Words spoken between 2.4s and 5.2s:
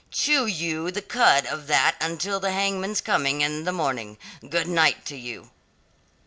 hangman's coming in the morning. Good night to